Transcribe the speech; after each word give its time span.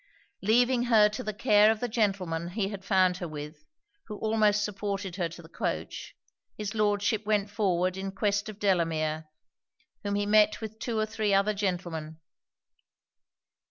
Leaving 0.41 0.85
her 0.85 1.07
to 1.07 1.21
the 1.21 1.31
care 1.31 1.69
of 1.69 1.79
the 1.79 1.87
gentleman 1.87 2.47
he 2.49 2.69
had 2.69 2.83
found 2.83 3.17
her 3.17 3.27
with, 3.27 3.65
who 4.07 4.17
almost 4.17 4.63
supported 4.63 5.17
her 5.17 5.29
to 5.29 5.43
the 5.43 5.47
coach, 5.47 6.15
his 6.57 6.73
Lordship 6.73 7.23
went 7.23 7.51
forward 7.51 7.95
in 7.95 8.11
quest 8.11 8.49
of 8.49 8.57
Delamere, 8.57 9.25
whom 10.01 10.15
he 10.15 10.25
met 10.25 10.59
with 10.59 10.79
two 10.79 10.97
or 10.97 11.05
three 11.05 11.35
other 11.35 11.53
gentlemen. 11.53 12.19